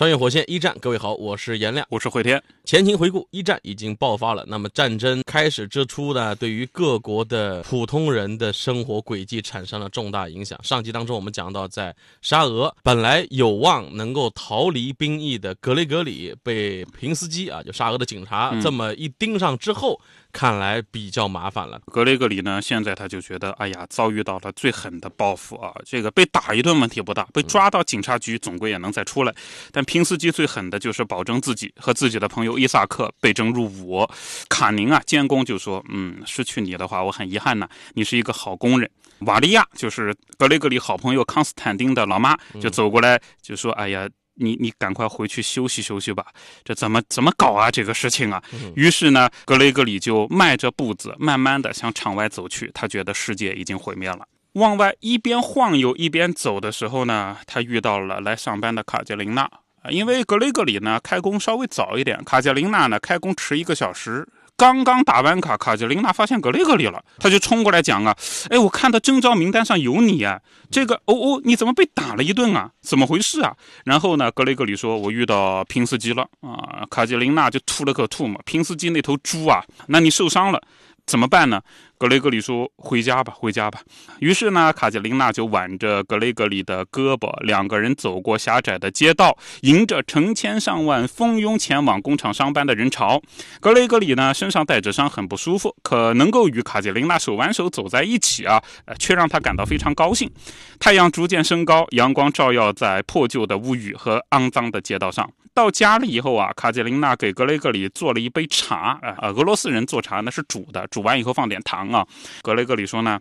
[0.00, 2.42] 穿越火线一战，各位好，我是颜亮，我是慧天。
[2.64, 4.42] 前情回顾，一战已经爆发了。
[4.48, 10.58] 那么战争开始之初呢，对于各国的普通人的生活轨迹产生了重大影响。
[10.64, 20.00] 上集当中我们讲到，在沙俄本来有望能够逃离兵役的格雷格里，被平斯基啊，就沙俄的警察这么一盯上之后。
[20.32, 21.80] 看来比较麻烦了。
[21.86, 25.72] 格雷格里呢，现在他就觉得，哎呀，遭遇到了最狠的报复啊！
[25.84, 29.34] 这个被打一顿问题不大，被抓到警察局总归也能再出来。
[29.72, 34.08] 但平斯基最狠的就是保证自己和自己的朋友伊萨克被征入伍。
[34.48, 44.08] 卡宁啊，监工就说：“嗯，失去你的话，我很遗憾呐，你是一个好工人。”瓦利亚就是格雷格里好朋友康斯坦丁的老妈，就走过来就说：“哎呀。”
[44.40, 46.26] 你你赶快回去休息休息吧，
[46.64, 47.70] 这怎么怎么搞啊？
[47.70, 48.42] 这个事情啊！
[48.74, 52.70] 于是呢，格雷格里就迈着步子，慢慢的向场外走去。
[52.74, 54.26] 他觉得世界已经毁灭了。
[54.54, 59.90] 往外一边晃悠一边走的时候呢，他遇到了来上班的卡捷琳娜啊。
[59.90, 64.26] 因为格雷格里呢开工稍微早一点，卡捷琳娜呢开工迟一个小时。
[64.60, 68.14] 刚刚打完卡，卡捷琳娜发现格雷格里了，他就冲过来讲啊，
[68.50, 70.38] 哎，我看到征召名单上有你啊，
[70.70, 72.70] 这个哦哦，你怎么被打了一顿啊？
[72.82, 73.56] 怎么回事啊？
[73.86, 80.60] 然后呢，格雷格里说，我遇到平斯基了啊，卡捷琳娜就吐了口吐沫，平斯基那头猪啊，那你受伤了。
[81.06, 81.60] 怎么办呢？
[82.00, 83.82] 格雷格里说：“回家吧，回家吧。”
[84.20, 93.20] 于是呢，卡捷琳娜就挽着格雷格里的胳膊，两个人走过狭窄的街道，迎着成千上万蜂拥前往工厂上班的人潮。
[93.60, 98.62] 格雷格里呢，身上带着伤，很不舒服，可能够与卡捷琳娜手挽手走在一起啊，
[98.98, 100.30] 却让他感到非常高兴。
[100.78, 105.30] 太阳逐渐升高，阳光照耀在破旧的屋宇和肮脏的街道上。
[105.52, 112.06] 到家了以后啊，卡捷琳娜给格雷格里做了一杯茶啊，俄罗斯人做茶那是煮的，煮完以后放点糖啊。
[112.42, 113.18] 格雷格里说呢，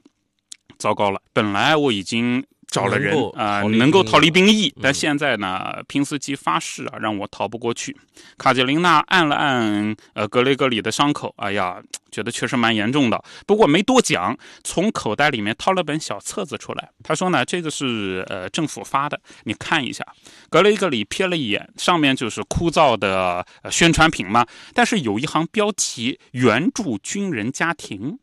[0.77, 2.43] 糟糕了，本来我已经。
[2.71, 7.97] 找了人啊，能够逃离兵役，但现在呢，平斯基发誓啊，让我逃不过去。
[8.37, 11.81] 卡捷琳娜按了按呃格雷格里的伤口，哎呀，
[12.11, 13.19] 觉得确实蛮严重的。
[13.47, 16.91] 不过没多讲，从口袋里面掏了本小册子出来。
[17.01, 20.05] 他说呢，这个是呃政府发的，你看一下。
[20.51, 28.19] 格雷格里瞥了一眼，上面就是枯燥的宣传品嘛，但是有一行标题：援助军人家庭。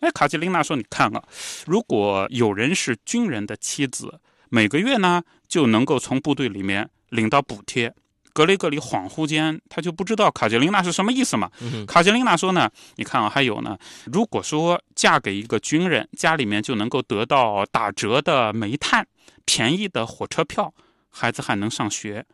[0.00, 1.22] 哎，卡捷琳娜说：“你看啊，
[1.66, 7.94] 如果有人是军人的妻子，每个月呢就能够从部队里面领到补贴。”
[8.32, 11.50] 格雷格里恍惚间，他就不知道卡捷琳娜是什么意思嘛。
[11.86, 19.04] 卡捷琳娜说呢：“你看啊，还有呢，如果说嫁给一个军人，家里面就能够得到打折的煤炭、
[19.44, 20.72] 便宜的火车票，
[21.10, 22.24] 孩子还能上学。”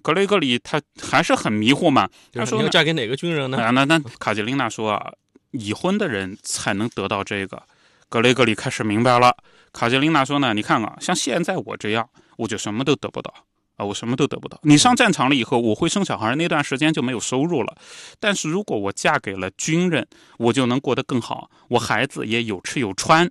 [0.00, 2.08] 格雷格里他还是很迷糊嘛。
[2.32, 5.12] 他说：“要嫁给哪个军人呢？”那那卡捷琳娜说啊。
[5.52, 7.62] 已婚的人才能得到这个，
[8.08, 9.34] 格雷格里开始明白了。
[9.72, 13.32] 卡捷琳娜说呢：“你看啊，像现在我这样，我就什么都得不到
[13.76, 14.58] 啊，我什么都得不到。
[14.64, 17.74] 你上战场了以后，我会生小孩，那段时间就没有收入了。
[18.20, 23.30] 但是如果我嫁给了军人，我就能过得更好，我孩子也有吃有穿。”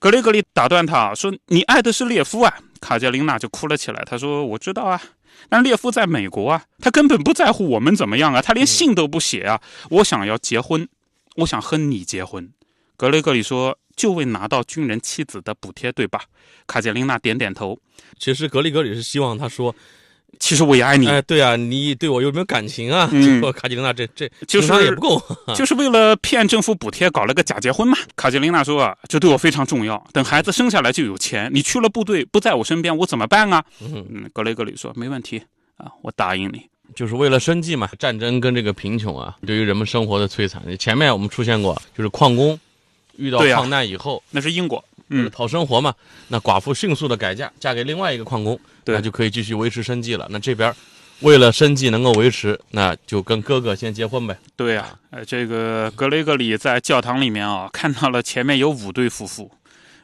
[0.00, 4.02] 格雷格里打断他说：“你爱的是列夫啊！”卡捷琳娜就哭了起来。
[4.06, 5.00] 他说：“我知道啊，
[5.48, 9.60] 但列夫在美国啊，他根本不在乎我们怎么样啊，他连信都不写啊。
[9.90, 10.88] 我想要结婚。”
[11.36, 12.50] 我想和你结婚，
[12.96, 16.22] 格雷格里说，就为拿到军人妻子的补贴，对吧？
[16.66, 17.78] 卡捷琳娜点点头。
[18.18, 19.74] 其实格雷格里是希望他说，
[20.38, 21.06] 其实我也爱你。
[21.06, 23.08] 哎，对啊，你对我有没有感情啊？
[23.12, 25.22] 嗯，卡捷琳娜这这就是也不够，
[25.54, 27.96] 就是为了骗政府补贴搞了个假结婚嘛。
[28.16, 31.50] 卡捷琳娜说啊，这对我非常重要，等孩子生下来就有钱。
[31.52, 33.64] 你去了部队不在我身边，我怎么办啊？
[33.80, 35.42] 嗯，格雷格里说没问题
[35.76, 36.69] 啊，我答应你。
[36.94, 40.62] 就是为了生计嘛，战争跟这个贫穷啊，对于人们生活的摧残。
[40.78, 42.58] 前面我们出现过，就是矿工
[43.16, 45.94] 遇到矿难以后，那是英国，嗯，讨生活嘛。
[46.28, 50.26] 那寡妇迅速的改嫁，嫁给另外一个矿工，那就可以继续维持生计了。
[50.30, 50.74] 那这边
[51.20, 54.36] 为了生计能够维持，那就跟哥哥先结婚呗。
[54.56, 59.50] 对呀，呃，这个格雷格里在教堂里面啊，看到了前面有五对夫妇。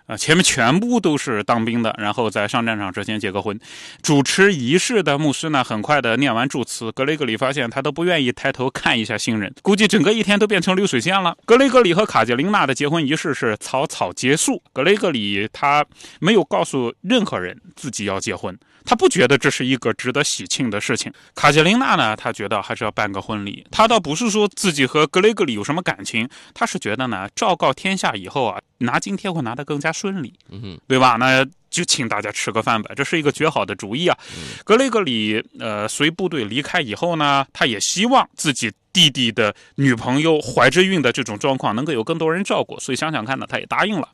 [0.06, 3.58] 啊，前面全部都是当兵的，然后在上战场之前结个婚。
[4.02, 11.36] 主持仪式的牧师呢，很快的念完祝词，格雷格里发现他都不愿意抬头看一下新人，估计整个一天都变成流水线了。
[11.44, 14.62] 格雷格里和卡捷琳娜的结婚仪式是草草结束。
[14.72, 15.84] 格雷格里他
[16.20, 21.12] 没有告诉任何人自己要结婚，他不觉得这是一个值得喜庆的事情。
[21.34, 23.66] 卡捷琳娜呢，她觉得还是要办个婚礼。
[23.70, 31.16] 她倒不是说自己和格雷格里有什么感情，她是觉得呢，昭告天下以后啊，拿津贴会拿得更加顺利，嗯，对吧？
[31.18, 34.16] 那就请大家吃个饭吧，这是一个绝好的主意啊。
[34.64, 38.72] 格雷格里呃随部队离开以后呢，他也希望自己。
[38.96, 44.08] 弟弟的女朋友怀着孕的这种状况能够有更多人照顾，所以想想看呢，他也答应了。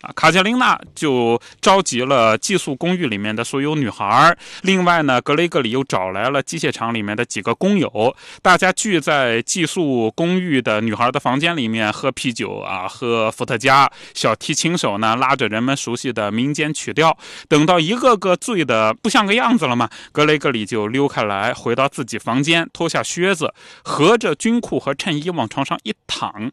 [0.00, 13.88] 啊，卡捷琳娜就召集了寄宿公寓里面的所有女孩，另外呢，格雷格里又找来了机械厂里面的几个工友，大家聚在寄宿公寓的女孩的房间里面喝啤酒啊，喝伏特加。
[14.14, 17.16] 小提琴手呢拉着人们熟悉的民间曲调，
[17.48, 23.54] 等到一个个醉的不像个样子了嘛，格雷格里就溜开来，回到自己房间，脱下靴子，
[23.84, 24.18] 和。
[24.24, 26.50] 着军裤和衬衣往床上一躺，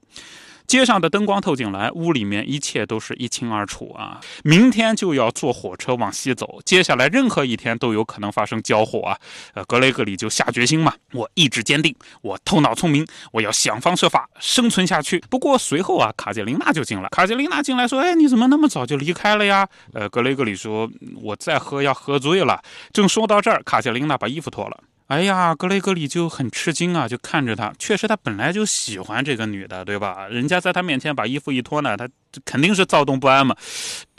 [0.67, 4.19] 街上的灯光透进来，屋里面一切都是一清二楚啊！
[4.43, 9.17] 明天就要坐火车往西走，接下来任何一天都有可能发生交火啊！
[9.53, 15.23] 呃，格雷格里就下决心嘛，我意志坚定，我头脑聪明，我要想方设法生存下去。
[15.29, 20.89] 不过随后啊，卡捷琳娜就进来，卡捷琳娜进来说：“哎，你怎么那么早就离开了呀？”呃，格雷格里说
[21.23, 24.83] ：“我再喝要喝醉了。”正说到这儿，卡捷琳娜把衣服脱了。
[25.11, 27.73] 哎呀，格雷格里就很吃惊啊，就看着他。
[27.77, 30.25] 确实，他本来就喜欢这个女的，对吧？
[30.29, 32.07] 人家在他面前把衣服一脱呢，他
[32.45, 33.53] 肯定是躁动不安嘛。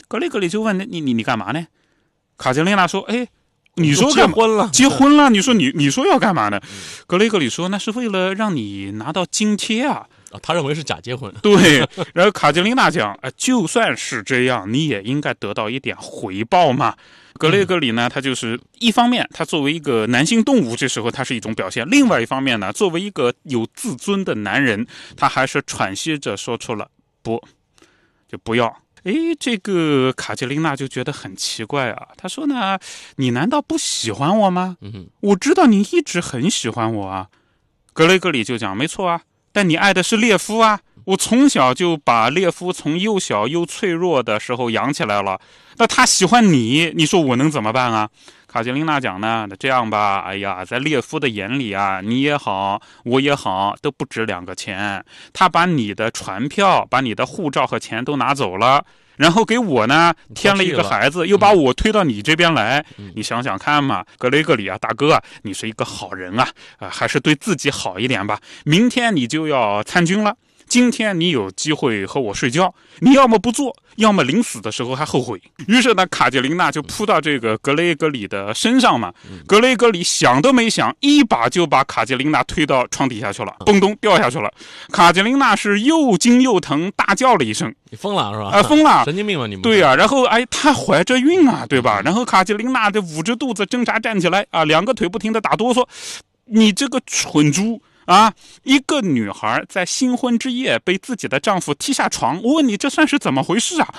[0.07, 1.65] 格雷格里就问：“你你你干嘛呢？”
[2.37, 3.27] 卡捷琳娜说：“哎，
[3.73, 4.69] 你说 结婚了？
[4.71, 5.31] 结婚了？
[5.31, 6.61] 你说你你说要干嘛呢？”
[7.07, 11.31] 格雷格里说：“那是为了让你拿到津贴啊。”啊，他认为是假结婚。
[11.41, 16.95] 对，然后卡捷琳娜讲：“哎，就算是这样，你也应该得到一点回报嘛。”
[17.39, 24.85] 格雷格里呢，他就是一方面，他作为一个男性动物，这时候他是一种表现；另外一方面呢，作为一个有自尊的男人，
[25.15, 26.89] 他还是喘息着说出了
[27.21, 27.43] 不，
[28.27, 28.75] 就不要。
[29.03, 32.07] 诶，这个卡捷琳娜就觉得很奇怪啊。
[32.15, 32.79] 她说呢，
[33.17, 34.77] 你难道不喜欢我吗？
[34.81, 37.27] 嗯我知道你一直很喜欢我啊。
[37.93, 39.21] 格雷格里就讲，没错啊，
[39.53, 40.81] 但你爱的是列夫啊。
[41.05, 45.37] 我从小就把列夫从幼小又脆弱的时候养起来了，
[45.75, 48.09] 那他喜欢你，你说我能怎么办啊？
[48.47, 55.03] 卡捷琳娜讲呢，那这样吧，哎呀，在列夫的眼里啊，你也好，我也好，都不值两个钱。
[55.33, 58.85] 他把你的船票、把你的护照和钱都拿走了，
[59.17, 62.83] 然后给我呢添了一个孩子，又把我推到你这边来。
[63.15, 68.39] 你想想看嘛，格雷格里啊，大哥啊，你是一个好人啊，啊，还是对自己好一点吧。
[68.63, 70.35] 明天你就要参军了。
[70.73, 75.39] 今天你有机会和我睡觉，你要么不做，要么临死的时候还后悔。
[75.67, 79.13] 于是呢，卡捷琳娜就扑到这个格雷格里的身上嘛。
[79.45, 84.51] 格雷格里想都没想，一把就把卡捷琳娜推到床底下去了，嘣咚掉下去了。
[84.91, 89.61] 卡捷琳娜是又惊又疼，大叫了一声：“你疯了是吧？”啊，疯了， 神经病吧你们？
[89.61, 92.01] 对呀，然后哎，她怀着孕啊，对吧？
[92.03, 95.85] 然后卡捷琳娜就捂着肚子挣扎站起来啊，两个腿不停的打哆嗦。
[96.45, 97.79] 你这个蠢猪！
[98.05, 98.33] 啊，
[98.63, 103.95] 一个女孩在新婚之夜被自己的丈夫踢下床，我问你这算是怎么回事啊？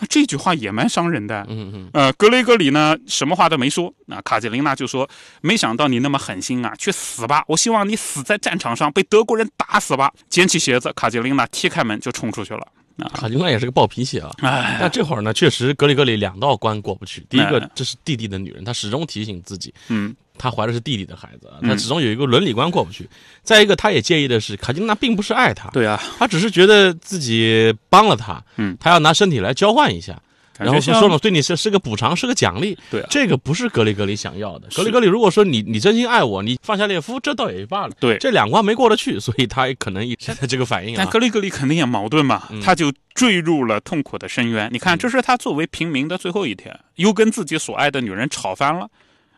[0.00, 1.44] 那这句话也蛮伤人的。
[1.48, 1.90] 嗯嗯。
[1.92, 3.92] 呃，格雷格里呢，什么话都没说。
[4.06, 5.08] 那卡捷琳娜就说
[5.42, 7.42] ：“没想到你那么狠心啊，去死吧！
[7.48, 12.64] 我希望你死在战场上，被德国人打死吧。”捡起鞋子，卡捷琳娜踢开门就冲出去了。
[13.12, 14.30] 卡捷琳娜也是个暴脾气啊。
[14.38, 17.26] 哎，但这会儿呢，确实格里格里两道关过不去。
[17.28, 19.74] 第一个，这是弟弟的女人，她始终提醒自己。
[19.88, 20.14] 嗯。
[20.38, 23.08] 他怀的是弟弟的孩子，他始终有一个伦理观过不去。
[23.42, 30.20] 再一个，他也介意的是卡金娜并不是爱他，对啊，他只是觉得自己帮了他，嗯，他要拿身体来交换一下，
[30.58, 34.68] 然后说了，对你是是个补偿，是个奖励，对，啊这个不是格里格里想要的。
[34.74, 40.94] 格里格里如果说你你真心爱我，你放下列夫，这倒也罢了，对，这两关没过得去，所以他可能现在这个反应。
[40.96, 44.68] 但格里格里肯定也矛盾嘛，他就坠入了痛苦的深渊。
[44.72, 48.88] 你看，这是他作为平民的最后一天，又跟自己所爱的女人吵翻了。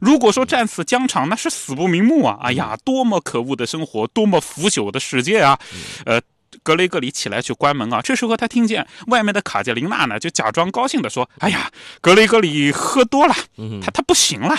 [0.00, 2.38] 如果说战死疆场，那是死不瞑目啊！
[2.42, 5.58] 哎呀，多么可恶的生活，多么腐朽的世界啊！
[6.06, 6.20] 呃，
[6.62, 8.00] 格雷格里起来去关门啊。
[8.02, 13.34] 这时候他听见外面的卡捷琳娜呢，就假装高兴的说：“哎呀，格雷格里喝多了，
[13.82, 14.58] 他他不行了。”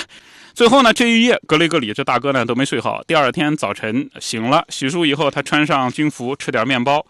[0.54, 3.02] 最后呢，这一夜格雷格里这大哥呢都没睡好。
[3.04, 7.06] 第二天早晨醒了，洗漱以后，他穿上军服，吃点面包，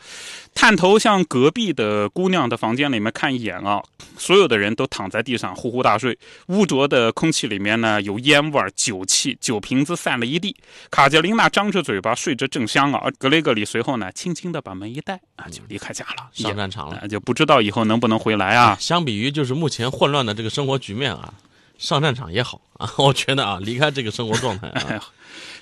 [0.54, 3.82] 探头向隔壁的姑娘的房间里面看一眼啊。
[4.18, 6.18] 所有的人都躺在地上呼呼大睡，
[6.48, 10.56] 污浊的空气里面呢有烟味、酒气，酒瓶子散了一地。
[10.92, 18.78] 卡捷琳娜张着嘴巴睡着正香啊，格雷格里随后呢轻轻的把门一带啊就离开家了，上战场了，就不知道以后能不能回来啊。
[18.80, 21.34] 相比于就是目前混乱的这个生活局面啊。
[21.80, 22.62] 上战场也好
[22.98, 25.04] 我觉得啊，离开这个生活状态啊，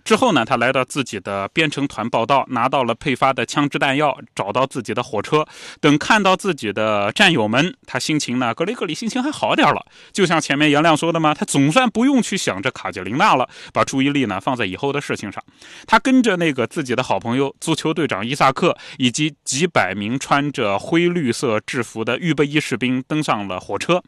[0.03, 5.45] 之后呢，他来到自己的编程团报道，拿到了配发的枪支弹药，找到自己的火车。
[5.81, 9.85] 等看到自己的战友们，他心情呢，格雷格里心情还好点了。
[10.13, 15.43] 就像前面杨亮说的嘛，他总算不用去想着卡捷琳娜了，把注意力呢放在以后的事情上。
[15.85, 24.01] 他跟着那个自己的好朋友足球队长伊萨克，以及几百名穿着灰绿色制服的预备役士兵登上了火车。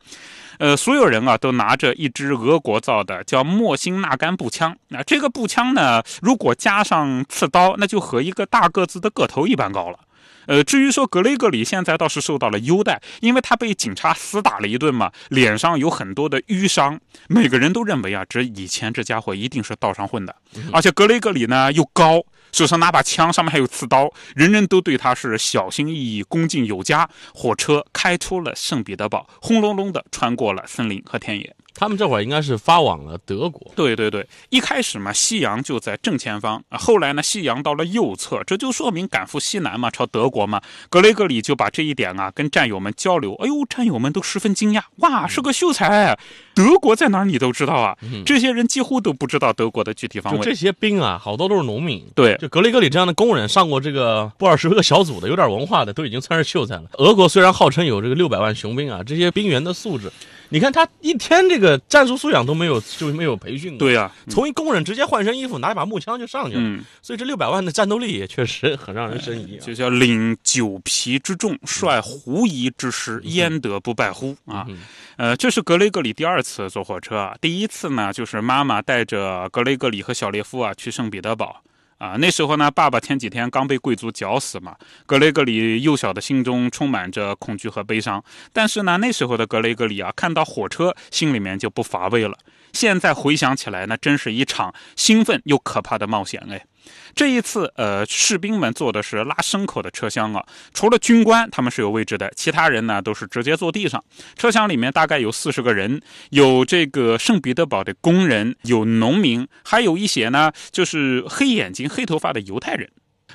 [0.58, 4.78] 呃，所有人啊都拿着一支俄国造的叫莫辛纳甘步枪。
[4.90, 10.00] 那这个步枪呢，如果加上刺刀，那就和一个大个子的个头一般高了。
[10.48, 17.00] 呃，至于说格雷格里现在倒是受到了优待，因为他被警察厮打了一顿嘛，脸上有很多的淤伤。
[17.28, 20.36] 每个人都认为啊，这以前这家伙一定是道上混的，
[20.74, 22.24] 而且格雷格里呢又高。
[22.52, 27.08] 手上拿把枪，上面还有刺刀，人人都对他是小心翼翼、恭敬有加。
[27.34, 31.56] 火车开出了圣彼得堡，轰隆隆的穿过了森林和田野。
[31.74, 33.72] 他们这会儿应该是发往了德国。
[33.76, 40.62] 对对对，一开始嘛，夕阳就在正前方啊，后来呢，夕阳到了右侧，这就说明赶赴西南嘛，朝德国嘛。
[40.90, 46.18] 格雷格里就把这一点啊跟战友们交流，哎呦，战友们都十分惊讶，哇，是个秀才，
[46.54, 47.98] 德国在哪儿你都知道啊？
[48.26, 50.42] 这些人几乎都不知道德国的具体方位。
[50.44, 52.06] 这些兵啊，好多都是农民。
[52.14, 56.84] 对，就格雷格里这样的工人，上过这个布尔什维克小组的，有点文化的，都已经算是秀才了。
[56.94, 60.12] 俄国虽然号称有这个六百万雄兵啊，这些兵员的素质。
[60.52, 63.80] 你看他一天这个战术素养都没有，就没有培训过。
[63.80, 66.80] 对呀，从一工人直接换身衣服，拿一把木枪就上去了。
[67.02, 69.58] 所以这六百万的战斗力也确实很让人生疑。
[69.60, 74.36] 就叫领九皮之众，率狐疑之师，焉得不败乎？
[74.46, 74.68] 啊，
[75.16, 77.34] 呃，这是格雷格里第二次坐火车啊。
[77.40, 81.64] 第一次呢，就是妈妈带着格雷格里和小列夫啊去圣彼得堡。
[82.02, 88.24] 啊，那时候呢，爸爸前几天刚被贵族绞死嘛，格雷格里幼小的心中充满着恐惧和悲伤。
[88.52, 92.36] 但是呢，那时候的格雷格里啊，看到火车，心里面就不乏味了。
[92.74, 96.66] 现在回想起来那，真是一场兴奋又可怕的冒险哎。
[97.14, 104.04] 这一次，呃，士兵们坐的是拉牲口的车厢啊，除了军官他们是有位置的，其他人呢都是直接坐地上。
[104.36, 112.90] 车厢里面大概有四十个人，有这个圣彼得堡的工人，有农民，还有一些呢就是黑眼睛、黑头发的犹太人。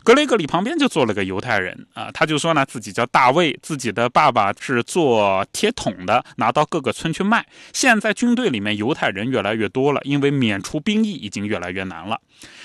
[0.05, 7.45] 格雷格里旁边就坐了个犹太人啊，他就说呢，自己叫大卫，自己的爸爸是做铁桶的，拿到各个村去卖。
[7.73, 12.21] 现在军队里面犹太人越来越多了，因为免除兵役已经越来越难了。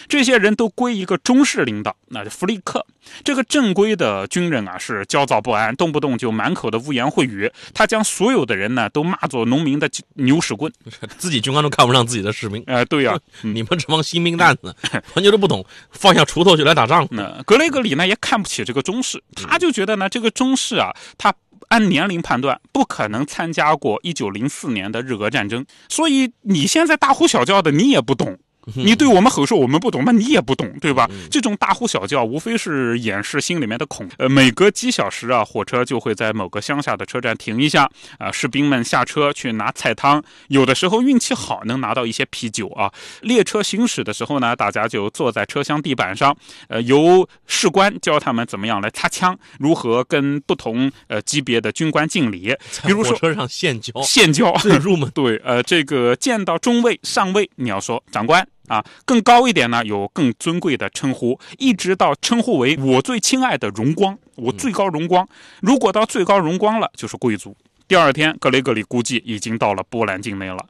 [0.07, 2.85] 这些人都归一个中式领导，那就弗利克。
[3.23, 7.51] 这个正规的军人啊，是焦躁不安，动不动就满口的污言秽语。
[7.73, 10.71] 他将所有的人呢都骂作农民的牛屎棍，
[11.17, 12.63] 自己军官都看不上自己的士兵。
[12.67, 14.75] 哎，对呀， 你们这帮新兵蛋子，
[15.15, 17.07] 完全都不懂，放下锄头就来打仗。
[17.11, 21.33] 那格雷格里呢也看不起这个中士，他就觉得呢这个中士啊，他
[21.69, 28.37] 按年龄判断不可能参加过一九零四年的日俄战争，所以你现在大呼小叫的，你也不懂。
[28.75, 31.09] 你对我们吼说我们不懂，那你也不懂，对吧？
[31.29, 34.07] 这种大呼小叫，无非是掩饰心里面的恐。
[34.17, 37.89] 呃，每隔几小时啊，火车就会在某个乡下的车站停一下，
[38.19, 42.91] 啊，士兵们下车去拿菜汤，有的时候运气好能拿到一些啤酒啊。
[43.21, 46.35] 列车行驶的时候呢，大家就坐在车厢地板上，
[46.67, 52.55] 呃，由士官教他们怎么样来擦枪，如何跟不同呃级别的军官敬礼。
[52.85, 55.09] 比如说车上现教，现教最入门。
[55.15, 58.47] 对，呃，这个见到中尉、上尉，你要说长官。
[58.71, 65.27] 啊，更高一点呢，有更尊贵的称呼，一直到称呼为我最亲爱的荣光，我最高荣光。
[65.59, 67.53] 如果到最高荣光了，就是贵族。
[67.91, 70.65] 第二天，格雷格里估计已经到了波兰境内了。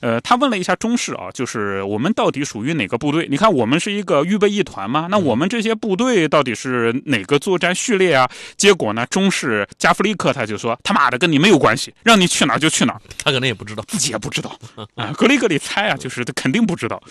[0.00, 3.28] 呃，他问了一下中士啊，就是我们到底属于哪个部队？
[3.30, 5.06] 你看，我们是一个预备役团吗？
[5.10, 8.26] 那我们这些部队到底是哪个作战序列啊？
[8.56, 14.58] 结果呢，中士加弗利克他就说：“他妈的，跟你没有关系，让你去哪儿就去哪儿。”他可能也不知道，自己也不知道
[14.94, 15.12] 啊。
[15.12, 17.02] 格雷格里猜啊，就是他肯定不知道。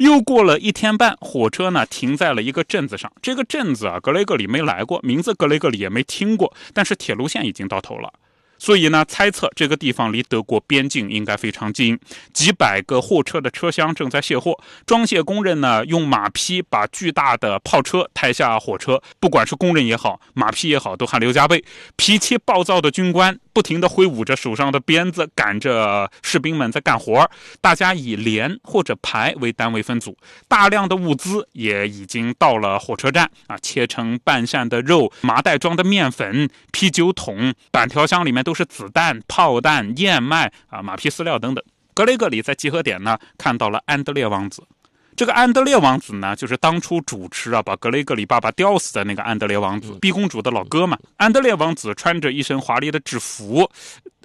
[0.00, 3.10] 又过了一天半，火车呢停在了一个镇子上。
[3.22, 8.12] 这个镇子啊，格雷格里没来过，名字格雷格里也没听过，但是铁路线已经到头了。
[8.58, 11.98] 所以呢，猜测这个地方离德国边境应该非常近。
[12.32, 19.00] 几百个货车的车厢正在卸货，装卸工人呢用马匹把巨大的炮车抬下火车。
[19.20, 21.64] 不管是工人也好，马匹也好，都汗流浃背。
[21.96, 23.38] 脾气暴躁的军官。
[23.58, 27.28] 不停地挥舞着手上的鞭子，赶着士兵们在干活。
[27.60, 41.64] 大家以连或者排为单位分组，大量的物资也已经到了火车站啊，切成半扇的肉，麻袋装的面粉，啤酒桶、板条箱里面都是子弹、炮弹、燕麦啊、马匹饲料等等。
[41.94, 44.62] 格雷格里在集合点呢看到了安德烈王子。
[45.18, 50.96] 这个安德烈王子呢，就是当初主持啊把格雷格里爸爸吊死的那个安德烈王子，碧公主的老哥嘛。
[51.16, 53.68] 安德烈王子穿着一身华丽的制服，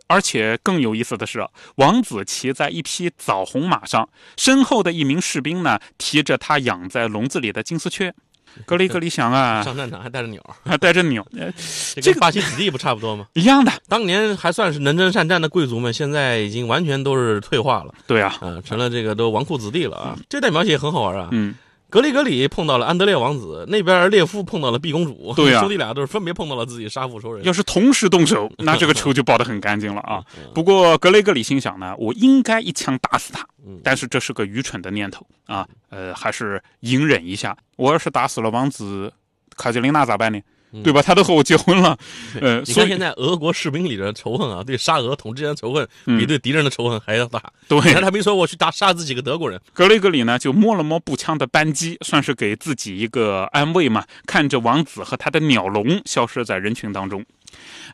[0.06, 1.44] 而且更有意思的是，
[1.78, 4.08] 王子骑在一匹枣红马上，
[4.38, 8.14] 身后的一名士兵呢提着他养在笼子里的金丝雀。
[8.66, 11.26] 格雷格里想啊，上战场还带着鸟， 还带着鸟，
[12.02, 13.28] 这个巴西子弟不差不多吗？
[13.34, 13.72] 一样的。
[13.88, 17.94] 当年还算是能征善战的贵族们，现在已经完全都是退化了。
[18.08, 20.18] 对啊，啊，成了这个都纨绔子弟了啊。
[20.30, 21.30] 这代描写很好玩啊。
[21.32, 21.56] 嗯。
[21.94, 27.44] 格里格里碰到了安德烈王子，那边列夫碰到了碧公主，对啊，兄弟俩都是分别碰到了自己杀父仇人。
[27.46, 30.24] 要是同时动手， 那这个仇就报得很干净了啊。
[30.56, 33.46] 不过格雷格里心想呢，我应该一枪打死他，
[33.84, 37.56] 但是这是个愚蠢的念头啊，呃，还是隐忍一下。
[37.76, 39.14] 我要是打死了王子
[39.56, 40.42] 卡捷琳娜咋办呢？
[40.82, 41.02] 对吧？
[41.02, 41.98] 他都和我结婚了，
[42.42, 45.88] 呃，你看现在俄国士兵里的仇恨啊，对沙俄统治间的仇恨
[46.18, 47.42] 比对敌人的仇恨还要大。
[47.68, 49.60] 对，他没说我去打杀死几个德国人。
[49.74, 54.04] 格雷格里呢，就摸了摸步枪的扳机，算是给自己一个安慰嘛。
[54.26, 57.24] 看着王子和他的鸟笼消失在人群当中，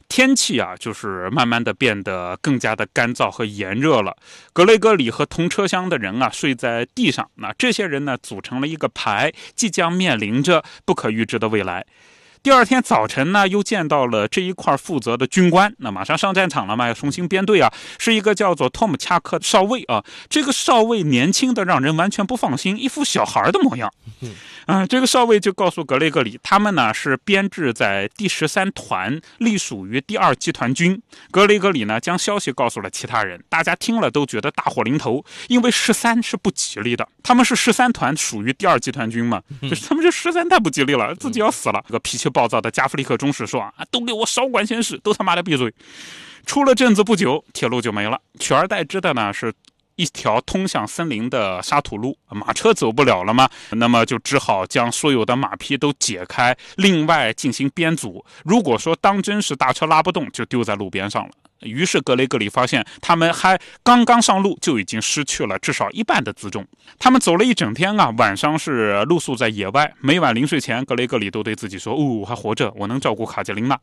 [0.07, 4.15] 天气啊，就是慢慢的变得更加的干燥和炎热了。
[4.53, 7.29] 格雷格里和同车厢的人啊，睡在地上。
[7.35, 11.85] 那这些人呢，组成了一个排，即将面临着不可预知的未来。
[12.41, 20.01] 第二天早晨呢，又见到了这一块负责的军官，那马上上战场了嘛，要重新编队啊，是一个叫做托姆恰克少尉啊。
[20.29, 23.91] 这个少尉年轻的让人完全不放心，一副小孩的模样。
[24.67, 31.01] 嗯，这个少尉就告诉格雷格里，他们呢是编制在第十三团，隶属于第二集团军。
[31.31, 41.83] 格雷格里呢将消息告诉了其他人，大家听了都觉得大祸临头，因为十三是不吉利的，他们是十三团，属于第二集团军嘛，就是他们这十三太不吉利了，自己要死了。
[41.87, 45.73] 这个脾气暴躁的加夫利克中士说啊，都给我少管闲事，都他妈的闭嘴。
[46.45, 49.53] 出了镇子不久，铁路就没了，取而代之的呢是。
[49.95, 53.49] 一条通向森林的沙土路，马车走不了了吗？
[53.71, 58.23] 那么就只好将所有的马匹都解开，另外进行编组。
[58.45, 61.31] 如果说当真是大车拉不动，就丢在路边上了。
[61.61, 66.65] 于是格雷格里发现，他们还刚刚上路，就已经失去了至少一半的辎重。
[66.97, 69.93] 他们走了一整天啊，晚上是露宿在野外。
[69.99, 73.79] 每晚临睡前，格雷格里都对自己说：“哦，我还活着，我能照顾卡捷琳娜。”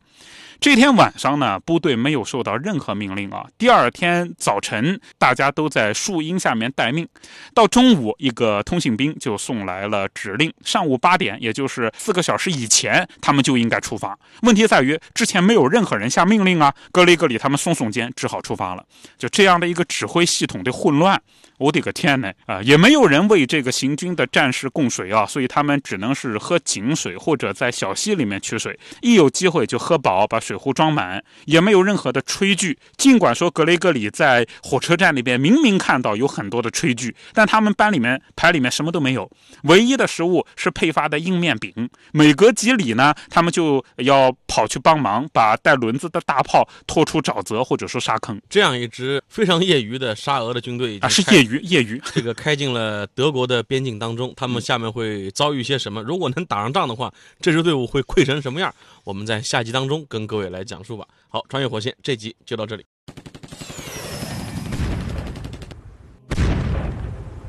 [0.59, 3.45] 这天晚上呢，部队没有受到任何命令啊。
[3.59, 7.07] 第二天早晨，大家都在树荫下面待命。
[7.53, 14.17] 到中午，一个通信兵就送来了指令：上午八点，也就是四个小时以前，他们就应该出发。
[14.41, 16.73] 问题在于，之前没有任何人下命令啊。
[16.91, 18.83] 格雷格里他们耸耸肩，只好出发了。
[19.17, 21.21] 就这样的一个指挥系统的混乱，
[21.57, 22.31] 我的个天呐！
[22.47, 28.79] 啊，也没有人为这个行军的战士供水啊，所以他们只能是喝井水或者在小溪里面取水。
[29.01, 30.37] 一有机会就喝饱，把。
[30.47, 32.79] 水壶装满，也没有任何的炊具。
[32.95, 39.29] 尽管说格雷格里在火车站里边明明看到有很多的炊具，但他们班里面排里面什么都没有。
[39.63, 41.89] 唯一的食物是配发的硬面饼。
[42.13, 48.41] 每隔几里呢，他们就要跑去帮忙，把带轮子的大炮拖出沼泽或者说沙坑。
[48.49, 52.01] 这样一支非常业余的沙俄的军队啊，是业余业余。
[52.13, 56.01] 这个开进了德国的边境当中，他们下面会遭遇些什么？
[56.01, 58.73] 如果能打上仗的话，这支队伍会溃成什么样？
[59.03, 61.03] 我们在下集当中跟各各位来讲述吧。
[61.29, 62.85] 好，穿越火线这集就到这里。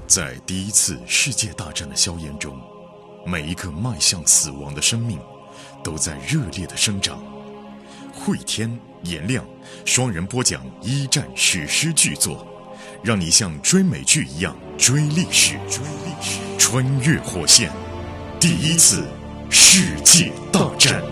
[0.07, 2.59] 在第一次世界大战的硝烟中，
[3.27, 5.18] 每一个迈向死亡的生命
[5.85, 7.23] 都在热烈的生长。
[8.12, 9.44] 慧天、颜亮
[9.85, 12.47] 双人播讲一战史诗巨作，
[13.03, 15.55] 让你像追美剧一样追历史。
[15.68, 17.71] 追历史，穿越火线，
[18.40, 19.05] 第一次
[19.51, 21.03] 世界大战。